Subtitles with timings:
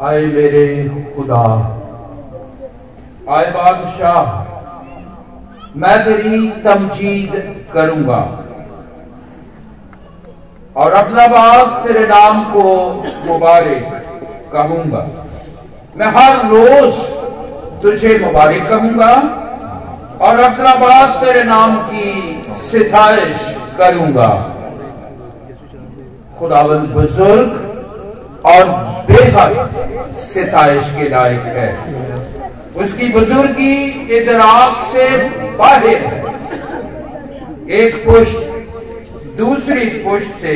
[0.00, 0.66] आए मेरे
[1.16, 1.40] खुदा।
[3.30, 4.28] आए बादशाह,
[5.76, 7.34] मैं तेरी तमजीद
[7.74, 8.20] करूँगा।
[10.76, 12.64] और बाग तेरे नाम को
[13.26, 13.92] मुबारक
[14.52, 15.06] कहूँगा।
[15.96, 16.94] मैं हर रोज
[17.82, 19.14] तुझे मुबारक कहूँगा
[20.20, 20.36] और
[20.80, 24.30] बाग तेरे नाम की सिफारिश करूँगा।
[26.38, 27.68] खुदावंद बुज़ुर्ग
[28.46, 28.68] और
[29.08, 31.68] बेहद सिताइश के लायक है।
[32.76, 33.74] उसकी बुजुर्गी
[34.16, 35.08] इदराक से
[35.58, 36.20] बाहर है।
[37.70, 38.38] एक पुष्ट
[39.38, 40.54] दूसरी पुष्ट से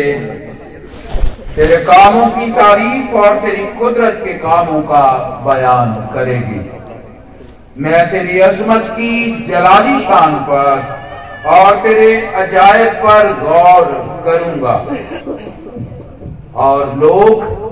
[1.56, 5.03] तेरे कामों की तारीफ़ और तेरी कुदरत के कामों का
[5.47, 6.70] बयान करेगी।
[7.78, 13.84] मैं तेरी अजमत की जलाली शान पर और तेरे अजायब पर गौर
[14.27, 14.75] करूँगा।
[16.55, 17.63] और लोग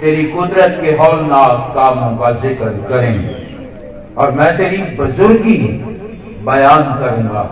[0.00, 3.46] तेरी कुदरत के हौलनाक कामों का ज़िक्र करेंगे।
[4.18, 5.58] और मैं तेरी बुजुर्गी
[6.44, 7.44] बयान करूँगा।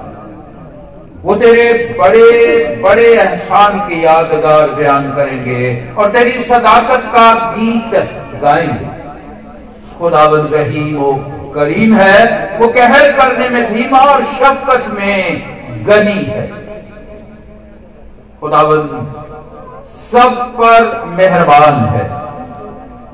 [1.23, 7.95] वो तेरे बड़े बड़े एहसान की यादगार बयान करेंगे और तेरी सदाकत का गीत
[8.43, 8.89] गाएँगे।
[9.99, 11.13] खुदाबंद रहीम, वो
[11.55, 15.43] करीम है। वो कहर करने में धीमा और शफकत में
[15.87, 16.49] गनी है।
[18.41, 19.23] खुदाबंद
[19.87, 22.24] सब पर मेहरबान है।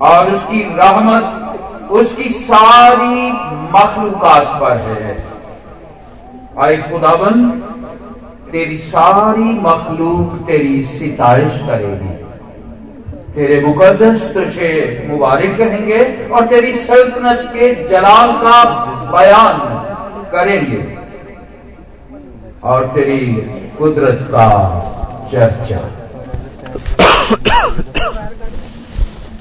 [0.03, 1.57] और उसकी रहमत,
[1.91, 3.33] उसकी सारी
[3.73, 5.25] मखलूकत पर है।
[6.61, 7.51] आए खुदावन,
[8.53, 12.15] तेरी सारी मखलूक तेरी सितारिश करेगी।
[13.35, 18.65] तेरे मुकदस तुझे मुबारक कहेंगे और तेरी सल्तनत के जलाल का
[19.11, 19.59] बयान
[20.31, 20.99] करेंगे।
[22.65, 23.27] और तेरी
[23.79, 24.49] कुदरत का
[25.33, 25.81] चर्चा।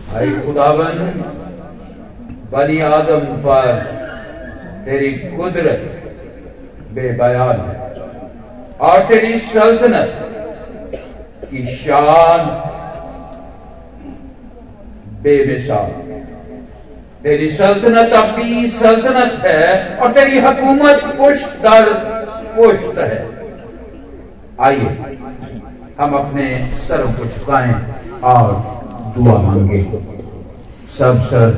[0.09, 0.99] अरे खुदावन,
[2.51, 3.67] बनी आदम पर
[4.85, 5.83] तेरी कुदरत
[6.93, 7.75] बेबयान है
[8.79, 10.15] और तेरी सल्तनत
[11.51, 12.47] की शान
[15.23, 15.91] बेमिसाल
[17.23, 21.93] तेरी सल्तनत अपनी सल्तनत है और तेरी हुकूमत पुष्ट दर
[22.55, 23.21] पुष्ट है।
[24.59, 25.17] आइए,
[25.99, 27.73] हम अपने सरों को झुकाएँ
[28.23, 28.78] और
[29.19, 29.81] दुआ मांगे।
[30.97, 31.51] सब सर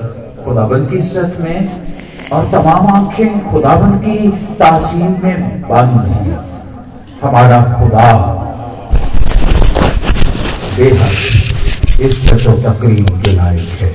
[0.46, 4.30] खुदाबंद की इज़्ज़त में और तमाम आँखें खुदाबंद की
[4.60, 6.40] तासीम में बंद हैं।
[7.22, 8.08] हमारा खुदा
[10.78, 13.92] बेहद इज़्ज़त और तकरीब के लायक है।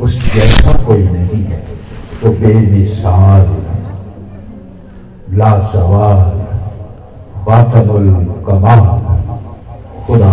[0.00, 1.62] उस जैसा कोई नहीं है,
[2.22, 3.48] वो बेमिसाल
[5.38, 6.20] लाजवाल
[7.46, 8.08] बातबुल
[8.46, 8.80] कमाल।
[10.06, 10.32] खुदा